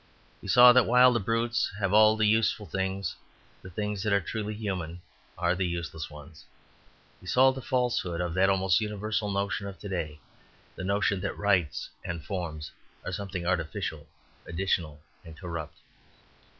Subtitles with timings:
[0.41, 3.15] He saw that while the brutes have all the useful things,
[3.61, 5.03] the things that are truly human
[5.37, 6.43] are the useless ones.
[7.19, 10.19] He saw the falsehood of that almost universal notion of to day,
[10.75, 12.71] the notion that rites and forms
[13.05, 14.07] are something artificial,
[14.47, 15.77] additional, and corrupt.